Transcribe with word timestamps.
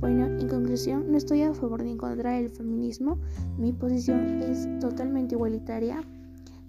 Bueno, 0.00 0.26
en 0.26 0.48
conclusión, 0.48 1.10
no 1.10 1.18
estoy 1.18 1.42
a 1.42 1.52
favor 1.52 1.82
ni 1.82 1.90
en 1.90 1.98
contra 1.98 2.32
del 2.32 2.50
feminismo. 2.50 3.18
Mi 3.58 3.72
posición 3.72 4.42
es 4.42 4.68
totalmente 4.78 5.34
igualitaria. 5.34 6.04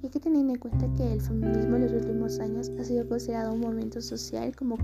Hay 0.02 0.10
que 0.10 0.20
tener 0.20 0.50
en 0.50 0.56
cuenta 0.56 0.92
que 0.96 1.14
el 1.14 1.22
feminismo 1.22 1.76
en 1.76 1.84
los 1.84 1.92
últimos 1.92 2.40
años 2.40 2.72
ha 2.80 2.84
sido 2.84 3.08
considerado 3.08 3.54
un 3.54 3.60
movimiento 3.60 4.02
social 4.02 4.56
como 4.56 4.78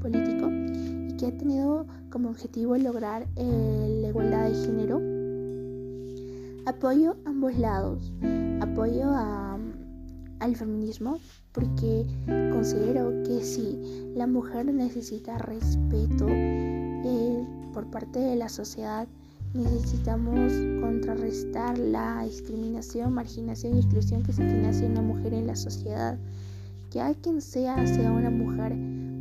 político 0.00 0.50
y 0.50 1.16
que 1.16 1.26
ha 1.26 1.38
tenido 1.38 1.86
como 2.10 2.28
objetivo 2.28 2.76
lograr 2.76 3.26
eh, 3.36 3.98
la 4.02 4.08
igualdad 4.08 4.50
de 4.50 4.54
género. 4.54 5.00
Apoyo 6.66 7.16
ambos 7.24 7.56
lados. 7.56 8.12
Apoyo 8.60 9.10
al 10.40 10.56
feminismo 10.56 11.18
porque 11.52 12.04
considero 12.52 13.22
que 13.22 13.40
si 13.42 14.12
la 14.14 14.26
mujer 14.26 14.66
necesita 14.66 15.38
respeto 15.38 16.26
eh, 16.28 17.35
por 17.76 17.90
parte 17.90 18.18
de 18.18 18.36
la 18.36 18.48
sociedad, 18.48 19.06
necesitamos 19.52 20.50
contrarrestar 20.80 21.76
la 21.76 22.22
discriminación, 22.24 23.12
marginación 23.12 23.76
y 23.76 23.80
exclusión 23.80 24.22
que 24.22 24.32
se 24.32 24.46
tiene 24.46 24.70
hacia 24.70 24.88
una 24.88 25.02
mujer 25.02 25.34
en 25.34 25.46
la 25.46 25.56
sociedad. 25.56 26.16
Hay 26.98 27.14
quien 27.16 27.42
sea, 27.42 27.86
sea 27.86 28.10
una 28.10 28.30
mujer 28.30 28.72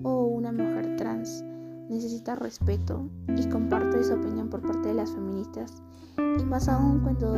o 0.03 0.27
una 0.27 0.53
mujer 0.53 0.95
trans, 0.95 1.43
necesita 1.89 2.35
respeto 2.35 3.09
y 3.35 3.45
comparto 3.49 3.99
esa 3.99 4.15
opinión 4.15 4.49
por 4.49 4.61
parte 4.61 4.87
de 4.87 4.93
las 4.93 5.11
feministas. 5.11 5.73
Y 6.17 6.45
más 6.45 6.69
aún 6.69 7.01
cuando 7.01 7.35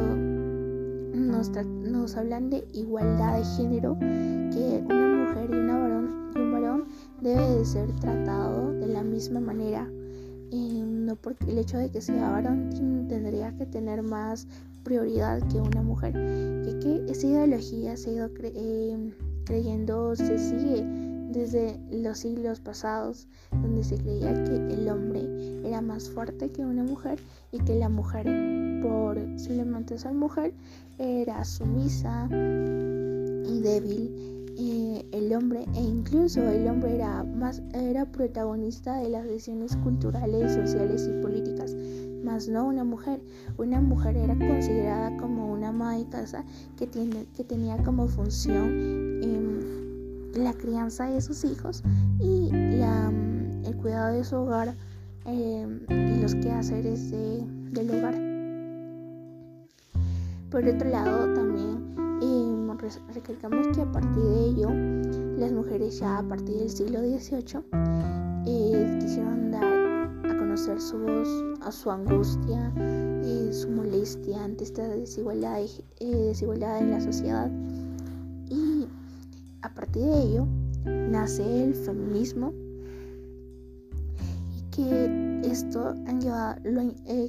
nos, 1.15 1.49
nos 1.65 2.15
hablan 2.15 2.51
de 2.51 2.63
igualdad 2.73 3.39
de 3.39 3.45
género, 3.57 3.97
que 3.99 4.83
una 4.85 5.25
mujer 5.25 5.49
y, 5.49 5.55
una 5.55 5.79
varón, 5.79 6.31
y 6.35 6.39
un 6.39 6.51
varón 6.51 6.85
debe 7.21 7.57
de 7.57 7.65
ser 7.65 7.91
tratado 7.93 8.71
de 8.73 8.85
la 8.85 9.01
misma 9.01 9.39
manera. 9.39 9.89
Eh, 10.51 10.81
no 10.83 11.15
porque 11.15 11.51
el 11.51 11.57
hecho 11.57 11.77
de 11.77 11.89
que 11.89 12.01
sea 12.01 12.31
varón 12.31 12.69
tendría 13.09 13.51
que 13.57 13.65
tener 13.65 14.01
más 14.01 14.47
prioridad 14.83 15.41
que 15.49 15.59
una 15.59 15.81
mujer. 15.81 16.13
Y 16.65 16.79
que 16.79 17.11
esa 17.11 17.27
ideología 17.27 17.97
se 17.97 18.09
ha 18.09 18.13
ido 18.13 18.29
eh, 18.41 19.13
creyendo, 19.45 20.15
se 20.15 20.37
sigue 20.37 20.85
desde 21.31 21.77
los 21.91 22.19
siglos 22.19 22.59
pasados, 22.61 23.27
donde 23.51 23.83
se 23.83 23.97
creía 23.97 24.33
que 24.45 24.55
el 24.55 24.87
hombre 24.89 25.27
era 25.67 25.81
más 25.81 26.09
fuerte 26.09 26.49
que 26.49 26.65
una 26.65 26.83
mujer 26.83 27.19
y 27.51 27.59
que 27.59 27.75
la 27.75 27.89
mujer, 27.89 28.25
por 28.81 29.17
simplemente 29.37 29.97
ser 29.97 30.13
mujer, 30.13 30.53
era 30.97 31.43
sumisa 31.43 32.27
y 32.31 33.59
débil. 33.61 34.36
El 34.59 35.33
hombre 35.35 35.65
e 35.75 35.81
incluso 35.81 36.41
el 36.41 36.67
hombre 36.67 36.95
era 36.95 37.23
más 37.23 37.61
era 37.73 38.05
protagonista 38.05 38.99
de 38.99 39.09
las 39.09 39.23
decisiones 39.25 39.75
culturales, 39.77 40.53
sociales 40.53 41.07
y 41.07 41.21
políticas, 41.21 41.75
más 42.23 42.47
no 42.47 42.65
una 42.65 42.83
mujer. 42.83 43.21
Una 43.57 43.81
mujer 43.81 44.17
era 44.17 44.33
considerada 44.33 45.15
como 45.17 45.53
una 45.53 45.67
ama 45.69 45.97
de 45.97 46.07
casa 46.09 46.43
que, 46.75 46.87
tiene, 46.87 47.27
que 47.35 47.43
tenía 47.43 47.77
como 47.83 48.07
función 48.07 49.21
em, 49.21 50.43
la 50.43 50.53
crianza 50.53 51.07
de 51.07 51.21
sus 51.21 51.43
hijos 51.43 51.83
y 52.19 52.49
la, 52.51 53.11
el 53.63 53.75
cuidado 53.77 54.15
de 54.15 54.23
su 54.23 54.37
hogar 54.37 54.73
em, 55.25 55.81
y 55.89 56.19
los 56.19 56.33
quehaceres 56.33 57.11
de, 57.11 57.43
del 57.73 57.91
hogar. 57.91 58.15
Por 60.49 60.65
otro 60.67 60.89
lado, 60.89 61.33
también 61.35 61.77
eh, 62.83 62.89
recalcamos 63.13 63.67
que 63.69 63.81
a 63.81 63.91
partir 63.91 64.23
de 64.23 64.45
ello, 64.45 64.69
las 65.37 65.51
mujeres 65.51 65.99
ya 65.99 66.19
a 66.19 66.23
partir 66.23 66.57
del 66.57 66.69
siglo 66.69 66.99
XVIII 66.99 67.63
eh, 68.45 68.97
quisieron 69.01 69.51
dar 69.51 69.63
a 69.63 70.37
conocer 70.37 70.79
su 70.79 70.99
voz, 70.99 71.27
su 71.71 71.89
angustia, 71.89 72.71
eh, 72.77 73.49
su 73.51 73.69
molestia 73.69 74.43
ante 74.43 74.63
esta 74.63 74.87
desigualdad, 74.87 75.61
desigualdad 75.99 76.79
en 76.79 76.91
la 76.91 77.01
sociedad. 77.01 77.51
Y 78.49 78.87
a 79.63 79.73
partir 79.73 80.03
de 80.03 80.21
ello 80.21 80.47
nace 80.85 81.63
el 81.63 81.73
feminismo 81.73 82.53
y 84.55 84.61
que 84.75 85.41
esto 85.49 85.95
han 86.05 86.21
llevado, 86.21 86.61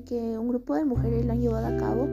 que 0.07 0.39
un 0.39 0.49
grupo 0.49 0.75
de 0.75 0.85
mujeres 0.85 1.25
lo 1.25 1.33
han 1.33 1.41
llevado 1.41 1.67
a 1.67 1.77
cabo 1.79 2.07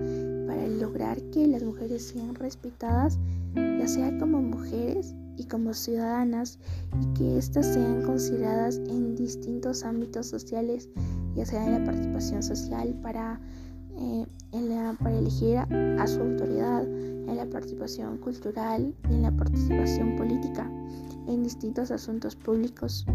para 0.45 0.67
lograr 0.67 1.22
que 1.31 1.47
las 1.47 1.63
mujeres 1.63 2.07
sean 2.07 2.35
respetadas, 2.35 3.17
ya 3.56 3.88
sea 3.88 4.17
como 4.17 4.41
mujeres 4.41 5.13
y 5.38 5.45
como 5.45 5.73
ciudadanas, 5.73 6.59
y 7.01 7.13
que 7.17 7.38
éstas 7.38 7.73
sean 7.73 8.03
consideradas 8.03 8.78
en 8.78 9.16
distintos 9.16 9.83
ámbitos 9.83 10.28
sociales, 10.28 10.89
ya 11.35 11.45
sea 11.45 11.66
en 11.66 11.73
la 11.73 11.83
participación 11.83 12.41
social 12.44 12.94
para, 13.01 13.39
eh, 13.97 14.25
para 15.00 15.17
elegir 15.17 15.57
a, 15.57 16.07
su 16.07 16.22
autoridad, 16.22 16.83
en 16.83 17.38
la 17.38 17.45
participación 17.47 18.17
cultural 18.17 18.94
y 19.09 19.13
en 19.13 19.23
la 19.23 19.31
participación 19.31 20.16
política 20.16 20.69
en 21.27 21.44
distintos 21.44 21.91
asuntos 21.91 22.35
públicos. 22.35 23.06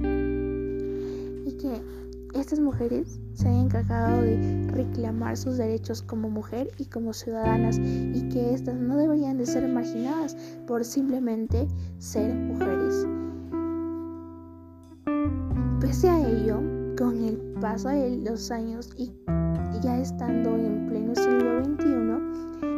Y 0.00 1.52
que 1.56 1.82
estas 2.34 2.60
mujeres 2.60 3.20
se 3.34 3.48
han 3.48 3.54
encargado 3.54 4.22
de 4.22 4.68
reclamar 4.70 5.36
sus 5.36 5.56
derechos 5.56 6.02
como 6.02 6.30
mujer 6.30 6.70
y 6.78 6.84
como 6.86 7.12
ciudadanas 7.12 7.78
y 7.78 8.28
que 8.28 8.54
éstas 8.54 8.76
no 8.76 8.96
deberían 8.96 9.38
de 9.38 9.46
ser 9.46 9.66
marginadas 9.68 10.36
por 10.66 10.84
simplemente 10.84 11.66
ser 11.98 12.34
mujeres. 12.34 13.06
Pese 15.80 16.08
a 16.08 16.28
ello, 16.28 16.60
con 16.96 17.24
el 17.24 17.36
paso 17.60 17.88
de 17.88 18.18
los 18.18 18.50
años 18.50 18.90
y 18.96 19.12
ya 19.82 19.98
estando 19.98 20.54
en 20.54 20.86
pleno 20.86 21.14
siglo 21.14 21.64
XXI, 21.64 21.90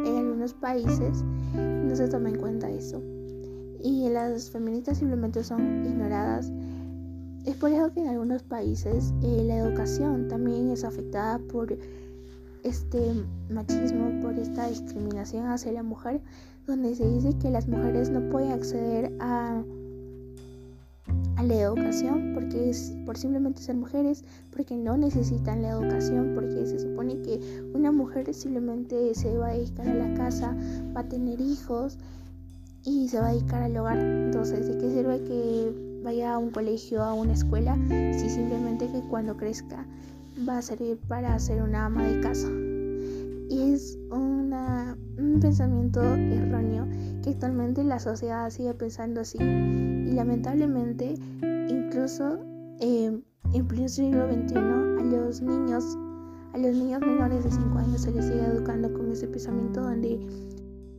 en 0.09 0.17
algunos 0.17 0.53
países 0.53 1.23
no 1.53 1.95
se 1.95 2.07
toma 2.07 2.29
en 2.29 2.37
cuenta 2.37 2.69
eso. 2.69 3.01
Y 3.83 4.07
las 4.09 4.49
feministas 4.49 4.99
simplemente 4.99 5.43
son 5.43 5.85
ignoradas 5.85 6.51
es 7.45 7.55
por 7.55 7.71
eso 7.71 7.91
que 7.93 8.01
en 8.01 8.07
algunos 8.07 8.43
países 8.43 9.13
eh, 9.21 9.43
la 9.45 9.57
educación 9.57 10.27
también 10.29 10.69
es 10.69 10.83
afectada 10.83 11.39
por 11.39 11.77
este 12.63 12.99
machismo, 13.49 14.21
por 14.21 14.39
esta 14.39 14.69
discriminación 14.69 15.47
hacia 15.47 15.73
la 15.73 15.83
mujer, 15.83 16.21
donde 16.65 16.95
se 16.95 17.05
dice 17.05 17.37
que 17.37 17.49
las 17.49 17.67
mujeres 17.67 18.09
no 18.09 18.21
pueden 18.29 18.51
acceder 18.53 19.11
a, 19.19 19.61
a 21.35 21.43
la 21.43 21.53
educación 21.53 22.31
porque 22.33 22.69
es 22.69 22.93
por 23.05 23.17
simplemente 23.17 23.61
ser 23.61 23.75
mujeres, 23.75 24.23
porque 24.55 24.77
no 24.77 24.95
necesitan 24.95 25.61
la 25.61 25.71
educación, 25.71 26.31
porque 26.33 26.65
se 26.65 26.79
supone 26.79 27.21
que 27.21 27.41
una 27.73 27.91
mujer 27.91 28.33
simplemente 28.33 29.13
se 29.15 29.37
va 29.37 29.49
a 29.49 29.53
dedicar 29.53 29.89
a 29.89 29.93
la 29.93 30.13
casa, 30.13 30.55
va 30.95 31.01
a 31.01 31.09
tener 31.09 31.41
hijos 31.41 31.97
y 32.85 33.09
se 33.09 33.19
va 33.19 33.27
a 33.27 33.33
dedicar 33.33 33.63
al 33.63 33.75
hogar. 33.75 33.99
Entonces, 33.99 34.65
¿de 34.65 34.77
qué 34.77 34.89
sirve 34.89 35.21
que 35.23 35.92
vaya 36.03 36.33
a 36.33 36.37
un 36.37 36.51
colegio, 36.51 37.01
a 37.01 37.13
una 37.13 37.33
escuela, 37.33 37.77
si 37.87 38.29
simplemente 38.29 38.87
que 38.87 39.01
cuando 39.09 39.37
crezca 39.37 39.85
va 40.47 40.57
a 40.57 40.61
servir 40.61 40.97
para 41.07 41.37
ser 41.39 41.61
una 41.61 41.85
ama 41.85 42.03
de 42.03 42.19
casa. 42.19 42.49
Y 43.49 43.73
es 43.73 43.97
una, 44.11 44.97
un 45.17 45.39
pensamiento 45.39 46.01
erróneo 46.03 46.87
que 47.23 47.31
actualmente 47.31 47.83
la 47.83 47.99
sociedad 47.99 48.49
sigue 48.49 48.73
pensando 48.73 49.21
así. 49.21 49.37
Y 49.39 50.11
lamentablemente, 50.11 51.15
incluso 51.69 52.39
eh, 52.79 53.21
en 53.53 53.67
pleno 53.67 53.87
siglo 53.87 54.27
XXI, 54.27 54.57
a 54.57 55.03
los 55.03 55.41
niños, 55.41 55.97
a 56.53 56.57
los 56.57 56.75
niños 56.75 57.01
menores 57.01 57.43
de 57.43 57.51
5 57.51 57.77
años 57.77 58.01
se 58.01 58.11
les 58.11 58.25
sigue 58.25 58.43
educando 58.43 58.91
con 58.93 59.11
ese 59.11 59.27
pensamiento 59.27 59.81
donde 59.81 60.19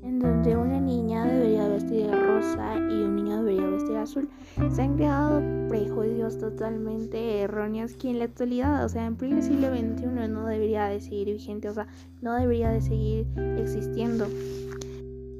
en 0.04 0.18
donde 0.18 0.56
una 0.56 0.80
niña 0.80 1.24
debería 1.24 1.66
vestir 1.68 2.10
rosa 2.10 2.76
y 2.76 3.02
un 3.02 3.16
niño 3.16 3.42
debería 3.42 3.66
vestir 3.66 3.96
azul. 3.96 4.28
Se 4.70 4.82
han 4.82 4.96
creado 4.96 5.42
prejuicios 5.68 6.38
totalmente 6.38 7.40
erróneos 7.40 7.94
que 7.94 8.10
en 8.10 8.18
la 8.18 8.26
actualidad, 8.26 8.84
o 8.84 8.88
sea, 8.88 9.06
en 9.06 9.16
pleno 9.16 9.40
siglo 9.42 9.68
XXI 9.70 10.28
no 10.28 10.46
debería 10.46 10.86
de 10.86 11.00
seguir 11.00 11.28
vigente, 11.28 11.68
o 11.68 11.74
sea, 11.74 11.86
no 12.20 12.34
debería 12.34 12.70
de 12.70 12.82
seguir 12.82 13.26
existiendo. 13.58 14.26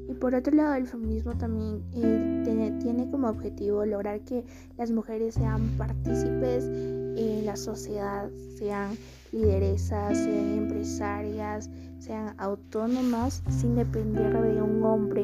Y 0.09 0.13
por 0.13 0.33
otro 0.33 0.55
lado, 0.55 0.75
el 0.75 0.87
feminismo 0.87 1.35
también 1.37 1.83
eh, 1.93 2.41
tiene, 2.43 2.71
tiene, 2.79 3.09
como 3.09 3.27
objetivo 3.29 3.85
lograr 3.85 4.21
que 4.21 4.45
las 4.77 4.91
mujeres 4.91 5.35
sean 5.35 5.61
partícipes 5.77 6.69
en 7.15 7.45
la 7.45 7.55
sociedad, 7.55 8.29
sean 8.57 8.95
lideresas, 9.31 10.17
sean 10.17 10.57
empresarias, 10.57 11.69
sean 11.99 12.35
autónomas 12.37 13.43
sin 13.49 13.75
depender 13.75 14.31
de 14.33 14.61
un 14.61 14.83
hombre. 14.83 15.23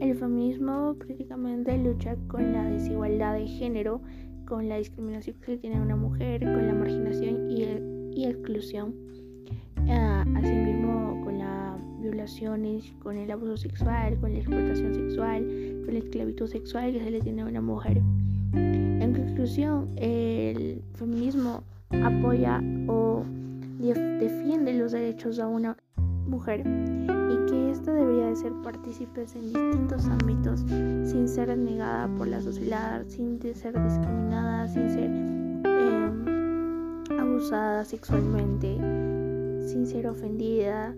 El 0.00 0.16
feminismo 0.16 0.94
prácticamente 0.98 1.76
lucha 1.78 2.16
con 2.28 2.52
la 2.52 2.64
desigualdad 2.64 3.34
de 3.34 3.46
género, 3.46 4.00
con 4.46 4.68
la 4.68 4.78
discriminación 4.78 5.36
que 5.44 5.56
tiene 5.56 5.80
una 5.80 5.96
mujer, 5.96 6.42
con 6.42 6.66
la 6.66 6.74
marginación 6.74 7.50
y, 7.50 8.24
exclusión, 8.24 8.94
ah, 9.88 10.24
asimismo 10.36 11.22
con 11.24 11.38
las 11.38 11.80
violaciones, 12.00 12.92
con 13.02 13.16
el 13.16 13.30
abuso 13.30 13.56
sexual, 13.56 14.18
con 14.20 14.32
la 14.32 14.38
explotación 14.38 14.94
sexual, 14.94 15.82
con 15.84 15.94
la 15.94 16.00
esclavitud 16.00 16.46
sexual 16.46 16.92
que 16.92 17.00
se 17.00 17.10
le 17.10 17.20
tiene 17.20 17.42
a 17.42 17.46
una 17.46 17.60
mujer. 17.60 18.02
Conclusión, 19.14 19.90
el 19.96 20.82
feminismo 20.94 21.62
apoya 21.90 22.60
o 22.88 23.24
defiende 24.18 24.72
los 24.72 24.92
derechos 24.92 25.36
de 25.36 25.44
una 25.44 25.76
mujer 26.26 26.60
y 26.60 27.50
que 27.50 27.70
ésta 27.70 27.92
debería 27.92 28.26
de 28.28 28.36
ser 28.36 28.52
partícipes 28.62 29.34
en 29.36 29.52
distintos 29.52 30.06
ámbitos 30.06 30.60
sin 30.60 31.28
ser 31.28 31.56
negada 31.56 32.08
por 32.16 32.26
la 32.28 32.40
sociedad, 32.40 33.04
sin 33.08 33.40
ser 33.54 33.80
discriminada, 33.82 34.66
sin 34.68 34.90
ser 34.90 35.10
em, 35.64 36.24
abusada 37.18 37.84
sexualmente, 37.84 38.76
sin 39.68 39.86
ser 39.86 40.06
ofendida. 40.06 40.94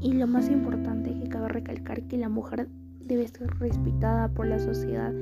Y 0.00 0.12
lo 0.12 0.26
más 0.26 0.48
importante 0.48 1.12
que 1.18 1.28
cabe 1.28 1.48
recalcar 1.48 2.02
que 2.02 2.18
la 2.18 2.28
mujer 2.28 2.68
debe 3.00 3.26
ser 3.26 3.50
respetada 3.58 4.28
por 4.28 4.46
la 4.46 4.58
sociedad. 4.58 5.12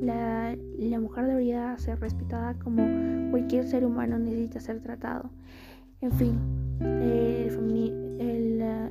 La, 0.00 0.56
la 0.78 1.00
mujer 1.00 1.26
debería 1.26 1.76
ser 1.78 2.00
respetada 2.00 2.54
como 2.54 2.82
cualquier 3.30 3.66
ser 3.66 3.84
humano 3.84 4.18
necesita 4.18 4.60
ser 4.60 4.80
tratado. 4.80 5.30
En 6.00 6.12
fin, 6.12 6.38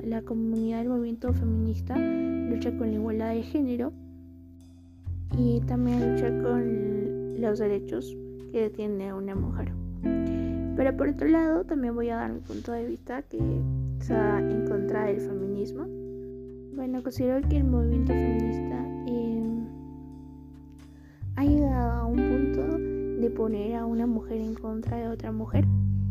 la, 0.04 0.22
comunidad 0.22 0.78
del 0.78 0.88
movimiento 0.88 1.32
feminista 1.32 1.96
lucha 1.96 2.76
con 2.76 2.88
la 2.88 2.94
igualdad 2.94 3.34
de 3.34 3.42
género 3.42 3.92
y 5.36 5.60
también 5.60 6.12
lucha 6.12 6.28
con 6.42 7.40
los 7.40 7.58
derechos 7.58 8.16
que 8.52 8.70
tiene 8.70 9.12
una 9.12 9.34
mujer. 9.34 9.72
Pero 10.76 10.96
por 10.96 11.08
otro 11.08 11.28
lado, 11.28 11.64
también 11.64 11.94
voy 11.94 12.08
a 12.08 12.16
dar 12.16 12.32
mi 12.32 12.40
punto 12.40 12.72
de 12.72 12.86
vista 12.86 13.22
que 13.22 13.38
está 14.00 14.38
en 14.38 14.66
contra 14.66 15.06
del 15.06 15.20
feminismo. 15.20 15.86
Bueno, 16.74 17.02
considero 17.02 17.46
que 17.48 17.56
el 17.56 17.64
movimiento 17.64 18.12
feminista 18.12 18.86
eh, 19.06 19.27
un 22.08 22.16
punto 22.16 23.20
de 23.20 23.30
poner 23.30 23.76
a 23.76 23.86
una 23.86 24.06
mujer 24.06 24.40
en 24.40 24.54
contra 24.54 24.96
de 24.96 25.08
otra 25.08 25.32
mujer 25.32 25.64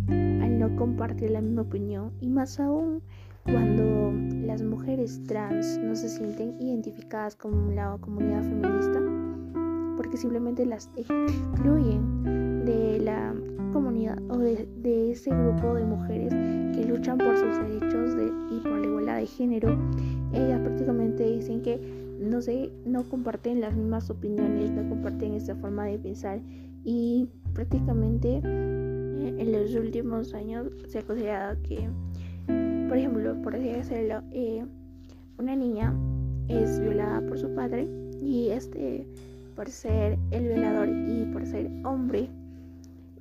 al 0.08 0.60
no 0.60 0.76
compartir 0.76 1.32
la 1.32 1.42
misma 1.42 1.64
opinión. 1.64 2.12
Y 2.22 2.30
más 2.30 2.60
aún 2.60 3.02
cuando 3.44 4.12
las 4.46 4.62
mujeres 4.62 5.24
trans 5.24 5.80
no 5.80 5.96
se 5.96 6.10
sienten 6.10 6.62
identificadas 6.62 7.36
con 7.36 7.76
la 7.76 7.98
comunidad 8.00 8.44
feminista 8.44 9.02
porque 9.96 10.18
simplemente 10.18 10.66
las 10.66 10.90
excluyen 10.96 12.66
de 12.66 13.00
la 13.00 13.34
comunidad 13.74 14.18
o 14.30 14.38
de, 14.38 15.12
ese 15.12 15.32
grupo 15.32 15.74
de 15.74 15.86
mujeres 15.86 16.34
que 16.76 16.86
luchan 16.86 17.18
por 17.18 17.36
sus 17.38 17.58
derechos 17.58 18.16
y 18.52 18.60
por 18.60 18.80
la 18.80 18.86
igualdad 18.86 19.18
de 19.18 19.26
género. 19.26 19.78
Ellas 20.34 20.60
prácticamente 20.62 21.24
dicen 21.24 21.62
que 21.62 22.07
no 22.20 22.42
sé, 22.42 22.72
no 22.86 23.04
comparten 23.04 23.62
las 23.62 23.76
mismas 23.76 24.10
opiniones, 24.10 24.72
no 24.72 24.88
comparten 24.90 25.34
esta 25.34 25.56
forma 25.56 25.86
de 25.86 26.00
pensar 26.00 26.42
y 26.84 27.28
prácticamente 27.54 28.42
en 28.44 29.52
los 29.52 29.74
últimos 29.76 30.34
años 30.34 30.68
se 30.88 31.00
ha 31.00 31.04
considerado 31.04 31.62
que, 31.64 31.90
por 32.88 32.98
ejemplo, 32.98 33.42
por 33.42 33.56
así 33.56 33.70
decirlo, 33.70 34.22
eh, 34.32 34.66
una 35.38 35.56
niña 35.56 35.94
es 36.48 36.80
violada 36.80 37.22
por 37.28 37.38
su 37.38 37.54
padre 37.54 37.88
y 38.22 38.50
este, 38.50 39.06
por 39.56 39.70
ser 39.70 40.18
el 40.32 40.48
violador 40.48 40.90
y 40.90 41.26
por 41.34 41.46
ser 41.46 41.70
hombre, 41.84 42.30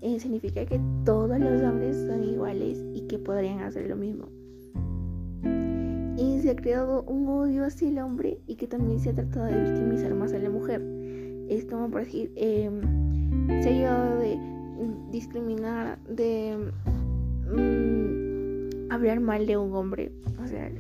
eh, 0.01 0.21
significa 0.21 0.65
que 0.65 0.81
todos 1.05 1.39
los 1.39 1.63
hombres 1.63 1.97
son 2.07 2.25
iguales 2.25 2.85
y 2.95 3.07
que 3.09 3.19
podrían 3.19 3.61
hacer 3.61 3.89
lo 3.89 3.97
mismo. 3.97 4.36
Se 6.47 6.53
ha 6.53 6.55
creado 6.55 7.03
un 7.09 7.27
odio 7.27 7.65
hacia 7.65 7.89
el 7.89 7.99
hombre 7.99 8.39
y 8.47 8.55
que 8.55 8.69
también 8.69 9.01
se 9.01 9.11
ha 9.11 9.15
tratado 9.15 9.47
de 9.47 9.65
victimizar 9.65 10.15
más 10.15 10.33
a 10.33 10.39
la 10.39 10.49
mujer. 10.49 10.81
Es 11.49 11.65
como 11.65 11.91
por 11.91 12.05
decir, 12.05 12.31
eh, 12.37 12.71
se 13.65 13.69
ha 13.69 13.73
llegado 13.73 14.21
de 14.21 14.39
discriminar, 15.11 15.99
de 16.09 16.71
mm, 17.51 18.93
hablar 18.93 19.19
mal 19.19 19.45
de 19.45 19.57
un 19.57 19.75
hombre, 19.75 20.13
o 20.41 20.47
sea, 20.47 20.71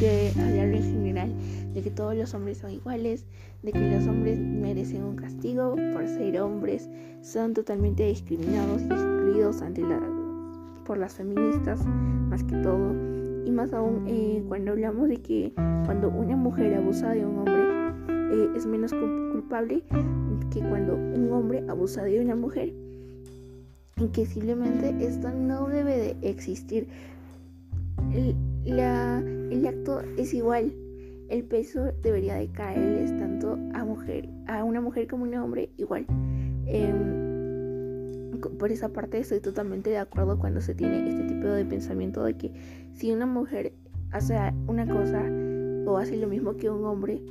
de 0.00 0.32
hablar 0.40 0.74
en 0.74 0.82
general, 0.82 1.32
de 1.72 1.82
que 1.82 1.92
todos 1.92 2.16
los 2.16 2.34
hombres 2.34 2.58
son 2.58 2.72
iguales, 2.72 3.24
de 3.62 3.70
que 3.70 3.92
los 3.92 4.08
hombres 4.08 4.40
merecen 4.40 5.04
un 5.04 5.14
castigo 5.14 5.76
por 5.92 6.04
ser 6.08 6.40
hombres, 6.40 6.90
son 7.20 7.54
totalmente 7.54 8.04
discriminados 8.08 8.82
y 8.82 8.86
excluidos 8.86 9.62
ante 9.62 9.82
la, 9.82 10.00
por 10.84 10.98
las 10.98 11.14
feministas, 11.14 11.78
más 12.28 12.42
que 12.42 12.56
todo. 12.56 13.21
Y 13.44 13.50
más 13.50 13.72
aún 13.72 14.04
eh, 14.06 14.42
cuando 14.46 14.72
hablamos 14.72 15.08
de 15.08 15.16
que 15.16 15.52
cuando 15.84 16.08
una 16.08 16.36
mujer 16.36 16.74
abusa 16.74 17.10
de 17.10 17.26
un 17.26 17.38
hombre, 17.38 17.62
eh, 18.32 18.50
es 18.56 18.66
menos 18.66 18.92
culpable 18.92 19.82
que 20.50 20.60
cuando 20.60 20.94
un 20.94 21.32
hombre 21.32 21.64
abusa 21.68 22.04
de 22.04 22.20
una 22.20 22.36
mujer 22.36 22.72
y 23.96 24.08
que 24.08 24.26
simplemente 24.26 24.94
esto 25.00 25.30
no 25.30 25.68
debe 25.68 25.96
de 25.96 26.28
existir. 26.28 26.88
El, 28.12 28.36
el 28.64 29.66
acto 29.66 30.00
es 30.16 30.34
igual. 30.34 30.72
El 31.28 31.44
peso 31.44 31.92
debería 32.02 32.34
de 32.34 32.48
caerles 32.48 33.16
tanto 33.18 33.58
a 33.74 33.84
mujer, 33.84 34.28
a 34.46 34.64
una 34.64 34.80
mujer 34.80 35.06
como 35.06 35.24
a 35.24 35.28
un 35.28 35.34
hombre 35.34 35.70
igual. 35.78 36.04
Em, 36.66 37.31
por 38.50 38.72
esa 38.72 38.90
parte 38.90 39.18
estoy 39.18 39.40
totalmente 39.40 39.90
de 39.90 39.98
acuerdo 39.98 40.38
cuando 40.38 40.60
se 40.60 40.74
tiene 40.74 41.08
este 41.08 41.24
tipo 41.24 41.46
de 41.46 41.64
pensamiento 41.64 42.22
de 42.24 42.36
que 42.36 42.52
si 42.94 43.12
una 43.12 43.26
mujer 43.26 43.72
hace 44.10 44.36
una 44.66 44.86
cosa 44.86 45.24
o 45.86 45.96
hace 45.96 46.16
lo 46.16 46.28
mismo 46.28 46.56
que 46.56 46.70
un 46.70 46.84
hombre 46.84 47.22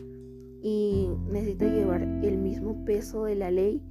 y 0.62 1.08
necesita 1.30 1.66
llevar 1.66 2.02
el 2.02 2.38
mismo 2.38 2.86
peso 2.86 3.26
de 3.26 3.36
la 3.36 3.52
ley, 3.52 3.82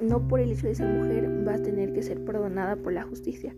no 0.00 0.26
por 0.26 0.40
el 0.40 0.52
hecho 0.52 0.66
de 0.66 0.74
ser 0.74 0.88
mujer 0.88 1.46
va 1.46 1.54
a 1.54 1.62
tener 1.62 1.92
que 1.92 2.02
ser 2.02 2.24
perdonada 2.24 2.76
por 2.76 2.92
la 2.92 3.04
justicia. 3.04 3.54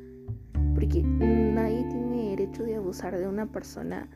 Porque 0.74 1.02
nadie 1.02 1.84
tiene 1.88 2.30
derecho 2.30 2.64
de 2.64 2.76
abusar 2.76 3.18
de 3.18 3.26
una 3.26 3.46
persona 3.46 4.08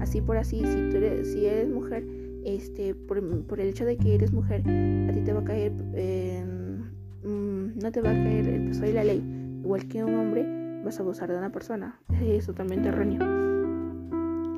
así 0.00 0.20
por 0.20 0.36
así. 0.36 0.58
Si 0.58 0.90
tú 0.90 0.96
eres, 0.96 1.32
si 1.32 1.46
eres 1.46 1.68
mujer, 1.68 2.04
este, 2.44 2.94
por, 2.94 3.18
el 3.18 3.68
hecho 3.68 3.84
de 3.84 3.96
que 3.96 4.14
eres 4.14 4.32
mujer, 4.32 4.60
a 4.60 5.12
ti 5.12 5.20
te 5.20 5.32
va 5.32 5.40
a 5.40 5.44
caer, 5.44 5.72
mm, 7.22 7.59
no 7.82 7.90
te 7.90 8.00
va 8.00 8.10
a 8.10 8.14
caer 8.14 8.48
el 8.48 8.66
peso 8.66 8.82
de 8.82 8.92
la 8.92 9.04
ley. 9.04 9.22
Igual 9.62 9.86
que 9.88 10.04
un 10.04 10.14
hombre, 10.14 10.82
vas 10.84 10.98
a 10.98 11.02
abusar 11.02 11.30
de 11.30 11.38
una 11.38 11.50
persona. 11.50 11.98
Es 12.20 12.46
totalmente 12.46 12.88
erróneo. 12.88 13.20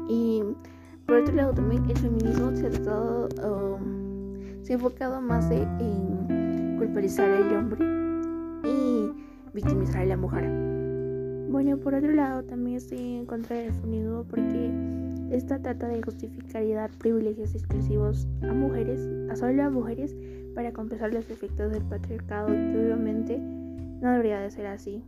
Y 0.09 0.43
por 1.07 1.17
otro 1.17 1.35
lado, 1.35 1.53
también 1.53 1.89
el 1.89 1.97
feminismo 1.97 2.55
se 2.55 2.67
ha 2.67 2.71
tratado, 2.71 3.29
um, 3.77 4.63
enfocado 4.69 5.21
más 5.21 5.51
en 5.51 6.77
culpabilizar 6.79 7.31
al 7.31 7.57
hombre 7.57 7.85
y 8.65 9.11
victimizar 9.53 10.03
a 10.03 10.07
la 10.07 10.17
mujer. 10.17 10.49
Bueno, 11.51 11.77
por 11.77 11.95
otro 11.95 12.11
lado, 12.13 12.43
también 12.45 12.79
estoy 12.79 13.17
en 13.17 13.27
contra 13.27 13.57
del 13.57 13.73
feminismo 13.73 14.25
porque 14.29 14.71
esta 15.33 15.61
trata 15.61 15.89
de 15.89 16.03
justificar 16.03 16.63
y 16.63 16.73
dar 16.73 16.91
privilegios 16.91 17.55
exclusivos 17.55 18.29
a 18.43 18.53
mujeres, 18.53 19.09
a 19.31 19.37
solo 19.37 19.63
a 19.63 19.71
mujeres, 19.71 20.15
para 20.55 20.73
compensar 20.73 21.13
los 21.13 21.29
efectos 21.31 21.73
del 21.73 21.83
patriarcado, 21.85 22.49
que 22.49 22.85
obviamente 22.85 23.39
no 23.39 24.11
debería 24.11 24.41
de 24.41 24.51
ser 24.51 24.67
así. 24.67 25.03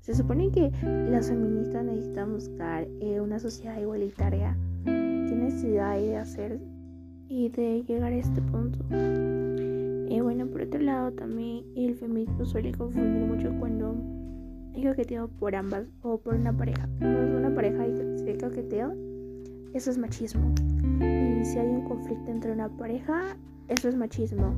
Se 0.00 0.14
supone 0.14 0.50
que 0.50 0.70
las 1.10 1.28
feministas 1.28 1.82
necesitan 1.82 2.34
buscar 2.34 2.86
eh, 3.00 3.20
una 3.20 3.38
sociedad 3.38 3.80
igualitaria. 3.80 4.54
¿Qué 4.84 5.34
necesidad 5.34 5.92
hay 5.92 6.08
de 6.08 6.16
hacer 6.18 6.60
y 7.28 7.48
de 7.48 7.84
llegar 7.84 8.12
a 8.12 8.16
este 8.16 8.42
punto? 8.42 8.78
Y 10.10 10.20
bueno, 10.20 10.46
por 10.46 10.60
otro 10.60 10.80
lado, 10.80 11.10
también 11.12 11.64
el 11.74 11.94
feminismo 11.94 12.44
suele 12.44 12.72
confundir 12.72 13.22
mucho 13.22 13.50
cuando 13.58 13.96
hay 14.74 14.84
coqueteo 14.84 15.28
por 15.28 15.56
ambas 15.56 15.86
o 16.02 16.18
por 16.18 16.34
una 16.34 16.54
pareja. 16.54 16.86
Cuando 16.98 17.22
es 17.22 17.34
una 17.34 17.54
pareja 17.54 17.86
y 17.86 18.18
se 18.18 18.36
coqueteo, 18.36 18.92
eso 19.74 19.90
es 19.90 19.98
machismo. 19.98 20.54
Y 21.00 21.44
si 21.44 21.58
hay 21.58 21.68
un 21.68 21.84
conflicto 21.84 22.30
entre 22.30 22.52
una 22.52 22.68
pareja, 22.68 23.36
eso 23.68 23.88
es 23.88 23.96
machismo. 23.96 24.54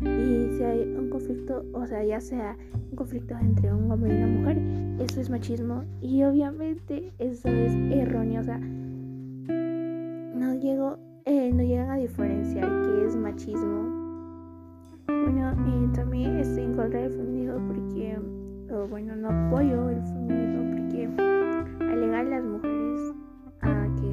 Y 0.00 0.56
si 0.56 0.62
hay 0.62 0.94
un 0.96 1.10
conflicto, 1.10 1.64
o 1.74 1.86
sea, 1.86 2.02
ya 2.02 2.20
sea 2.20 2.56
un 2.90 2.96
conflicto 2.96 3.36
entre 3.38 3.72
un 3.72 3.92
hombre 3.92 4.14
y 4.14 4.22
una 4.22 4.26
mujer, 4.26 4.58
eso 4.98 5.20
es 5.20 5.28
machismo. 5.28 5.84
Y 6.00 6.22
obviamente 6.22 7.12
eso 7.18 7.48
es 7.48 7.74
erróneo. 7.92 8.40
O 8.40 8.44
sea, 8.44 8.58
no, 8.58 10.54
llego, 10.54 10.96
eh, 11.26 11.52
no 11.52 11.62
llegan 11.62 11.90
a 11.90 11.96
diferenciar 11.96 12.66
qué 12.82 13.06
es 13.06 13.16
machismo 13.16 14.00
bueno, 15.22 15.54
y 15.66 15.92
también 15.92 16.38
estoy 16.38 16.64
en 16.64 16.76
contra 16.76 17.00
del 17.00 17.12
feminismo 17.12 17.58
porque, 17.66 18.18
bueno, 18.88 19.16
no 19.16 19.28
apoyo 19.28 19.90
el 19.90 20.02
feminismo 20.02 20.70
porque 20.70 21.08
alegar 21.92 22.26
a 22.26 22.30
las 22.30 22.44
mujeres 22.44 22.69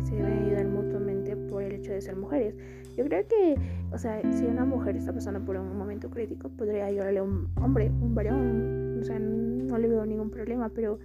se 0.04 0.16
deben 0.16 0.46
ayudar 0.46 0.68
mutuamente 0.68 1.36
por 1.36 1.64
el 1.64 1.74
hecho 1.74 1.92
de 1.92 2.02
ser 2.02 2.16
mujeres. 2.16 2.56
Yo 2.98 3.06
creo 3.06 3.28
que, 3.28 3.56
o 3.92 3.98
sea, 3.98 4.22
si 4.32 4.46
una 4.46 4.66
mujer 4.66 4.96
está 4.96 5.14
pasando 5.14 5.44
por 5.44 5.56
un 5.58 5.78
momento 5.78 6.10
crítico, 6.10 6.50
podría 6.50 6.86
ayudarle 6.86 7.20
a 7.20 7.24
un 7.24 7.48
hombre, 7.62 7.92
un 8.02 8.16
varón, 8.16 9.00
o 9.00 9.04
sea, 9.04 9.20
no 9.20 9.78
le 9.78 9.88
veo 9.88 10.06
ningún 10.06 10.30
problema, 10.30 10.70
pero 10.70 11.00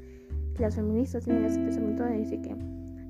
las 0.58 0.76
feministas 0.76 1.24
tienen 1.24 1.44
ese 1.44 1.58
pensamiento 1.58 2.04
de 2.04 2.18
decir 2.18 2.40
que 2.40 2.54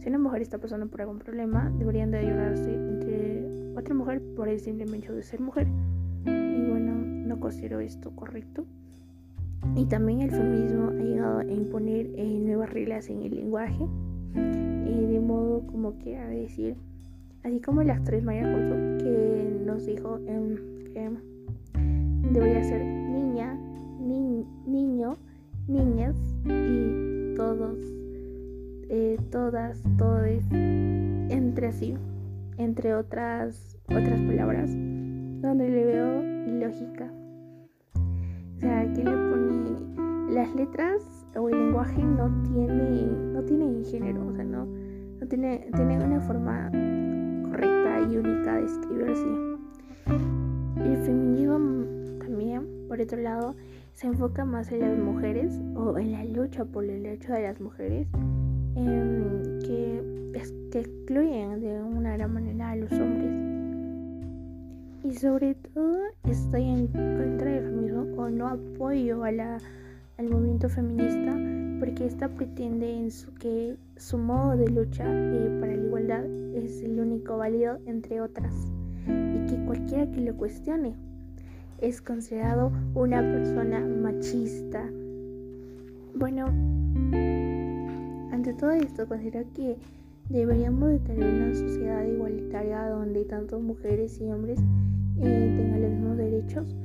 si 0.01 0.09
una 0.09 0.19
mujer 0.19 0.43
está 0.43 0.59
pasando 0.59 0.89
por 0.89 1.01
algún 1.01 1.19
problema, 1.19 1.73
deberían 1.79 2.11
de 2.11 2.19
ayudarse 2.19 2.75
entre 2.75 3.77
otra 3.77 3.95
mujer 3.95 4.21
por 4.35 4.49
el 4.49 4.59
simple 4.59 4.85
hecho 4.97 5.13
de 5.13 5.23
ser 5.23 5.41
mujer 5.41 5.69
considero 7.43 7.81
esto 7.81 8.11
correcto. 8.13 8.65
Y 9.77 9.85
también 9.87 10.23
el 10.23 10.31
feminismo 10.31 10.89
ha 10.89 11.03
llegado 11.03 11.39
a 11.41 11.45
imponer 11.45 12.11
eh, 12.17 12.39
nuevas 12.41 12.71
reglas 12.71 13.11
en 13.11 13.23
el 13.23 13.35
lenguaje, 13.35 13.87
modo 15.33 15.67
como 15.67 15.99
que 15.99 16.17
a 16.19 16.29
decir, 16.29 16.77
así 17.43 17.61
como 17.61 17.83
la 17.83 17.95
actriz 17.95 18.23
Maya 18.23 18.43
Couto 18.43 18.75
que 18.99 19.63
nos 19.65 19.87
dijo 19.87 20.19
em, 20.27 20.57
que 20.93 21.11
debería 22.33 22.63
ser 22.65 22.85
niña, 22.85 23.59
niño, 24.67 25.17
niñas 25.67 26.17
y 26.45 27.35
todos, 27.35 27.79
eh, 28.89 29.19
todas, 29.31 29.83
todos, 29.97 30.29
entre 30.51 31.73
sí, 31.73 31.95
entre 32.59 32.95
otras, 32.95 33.79
otras 33.89 34.21
palabras, 34.21 34.71
donde 34.71 35.69
le 35.69 35.85
veo 35.85 36.23
lógica. 36.61 37.11
O 38.57 38.61
sea, 38.61 38.93
que 38.93 39.03
le 39.03 39.11
pone 39.11 40.33
las 40.33 40.55
letras 40.55 41.03
o 41.37 41.49
el 41.49 41.59
lenguaje 41.59 42.03
no 42.03 42.31
tiene, 42.45 43.07
no 43.33 43.43
tiene 43.43 43.85
género, 43.85 44.27
o 44.27 44.33
sea, 44.33 44.45
no, 44.45 44.67
no 45.23 45.29
tiene, 45.29 45.69
tiene 45.77 46.05
una 46.05 46.21
forma 46.21 46.69
correcta 47.49 48.01
y 48.11 48.17
única 48.17 48.57
de 48.57 48.65
escribirse. 48.65 49.25
El 50.85 50.97
feminismo 50.97 51.87
también, 52.19 52.67
por 52.89 53.01
otro 53.01 53.21
lado, 53.21 53.55
se 53.93 54.09
enfoca 54.09 54.45
más 54.45 54.73
en 54.73 54.81
las 54.81 54.99
mujeres 54.99 55.61
o 55.77 55.97
en 55.97 56.11
la 56.11 56.25
lucha 56.25 56.65
por 56.65 56.85
el 56.85 57.05
derecho 57.05 57.35
de 57.35 57.43
las 57.43 57.61
mujeres 57.61 58.09
em, 58.75 59.61
que, 59.61 60.03
que 60.73 60.81
excluyen 60.81 61.61
de 61.61 61.81
una 61.81 62.17
gran 62.17 62.35
manera 62.35 62.71
a 62.71 62.77
los 62.77 62.91
hombres. 62.91 63.31
Y 65.05 65.15
sobre 65.15 65.55
todo 65.55 65.99
estoy 66.25 66.65
en 66.65 66.89
contra 66.89 67.49
del 67.49 67.63
feminismo 67.63 68.07
o 68.17 68.29
no 68.29 68.49
apoyo 68.49 69.23
al 69.23 69.61
movimiento 70.19 70.69
feminista 70.69 71.52
porque 71.83 72.07
esta 72.07 72.29
pretende 72.29 72.97
en 72.97 73.11
su, 73.11 73.35
que 73.35 73.77
su 73.97 74.17
modo 74.17 74.57
de 74.57 74.71
lucha 74.71 75.05
eh, 75.05 75.59
para 75.59 75.75
la 75.75 75.83
igualdad 75.83 76.25
es 76.55 76.81
el 76.81 77.01
único 77.01 77.39
válido 77.39 77.81
entre 77.87 78.21
otras 78.21 78.55
y 79.09 79.51
que 79.51 79.65
cualquiera 79.67 80.09
que 80.09 80.21
lo 80.21 80.37
cuestione 80.37 80.95
es 81.81 82.01
considerado 82.01 82.71
una 82.95 83.21
persona 83.21 83.81
machista. 83.81 84.89
Bueno, 86.15 86.47
ante 88.31 88.55
todo 88.55 88.71
esto 88.71 89.09
considero 89.09 89.45
que 89.53 89.77
deberíamos 90.29 90.89
de 90.89 90.99
tener 91.01 91.35
una 91.35 91.53
sociedad 91.53 92.05
igualitaria 92.05 92.87
donde 92.91 93.25
tanto 93.25 93.59
mujeres 93.59 94.21
y 94.21 94.31
hombres 94.31 94.61
eh, 95.21 95.55
tengan 95.57 95.83
los 95.83 95.91
mismos 95.91 96.17
derechos 96.17 96.77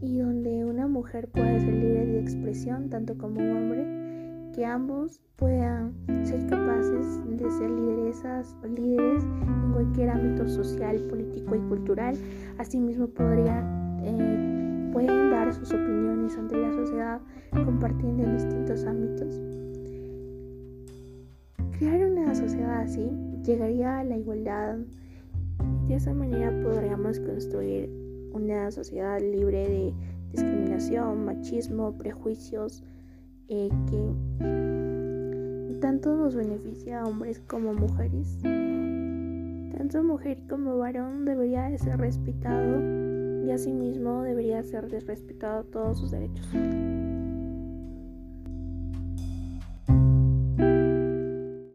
y 0.00 0.16
donde 0.16 0.64
una 0.64 0.86
mujer 0.86 1.28
pueda 1.28 1.60
ser 1.60 1.74
libre 1.74 2.06
de 2.06 2.20
expresión 2.20 2.88
tanto 2.88 3.18
como 3.18 3.38
un 3.38 3.50
hombre, 3.50 4.05
que 4.56 4.64
ambos 4.64 5.20
puedan 5.36 5.92
ser 6.24 6.46
capaces 6.46 7.20
de 7.36 7.50
ser 7.50 7.70
lideresas 7.70 8.56
o 8.62 8.66
líderes 8.66 9.22
en 9.22 9.72
cualquier 9.72 10.08
ámbito 10.08 10.48
social, 10.48 10.96
político 11.10 11.54
y 11.54 11.58
cultural. 11.68 12.16
Asimismo 12.56 13.06
podría 13.06 13.60
eh, 14.02 14.90
pueden 14.94 15.30
dar 15.30 15.52
sus 15.52 15.70
opiniones 15.74 16.38
ante 16.38 16.56
la 16.56 16.72
sociedad 16.72 17.20
compartiendo 17.52 18.22
en 18.24 18.32
distintos 18.32 18.84
ámbitos. 18.86 19.42
Crear 21.78 22.10
una 22.10 22.34
sociedad 22.34 22.80
así 22.80 23.10
llegaría 23.44 23.98
a 23.98 24.04
la 24.04 24.16
igualdad. 24.16 24.78
De 25.86 25.96
esa 25.96 26.14
manera 26.14 26.50
podríamos 26.62 27.20
construir 27.20 27.90
una 28.32 28.70
sociedad 28.70 29.20
libre 29.20 29.68
de 29.68 29.94
discriminación, 30.32 31.26
machismo, 31.26 31.92
prejuicios, 31.98 32.82
eh, 33.48 33.70
que 33.88 35.76
tanto 35.80 36.16
nos 36.16 36.34
beneficia 36.34 37.00
a 37.00 37.04
hombres 37.04 37.40
como 37.46 37.74
mujeres. 37.74 38.38
Tanto 38.42 40.02
mujer 40.02 40.38
como 40.48 40.78
varón 40.78 41.24
debería 41.24 41.76
ser 41.78 41.98
respetado 41.98 42.80
y 43.44 43.50
asimismo 43.50 44.22
debería 44.22 44.62
ser 44.62 44.88
respetado 44.90 45.64
todos 45.64 45.98
sus 45.98 46.10
derechos. 46.10 46.48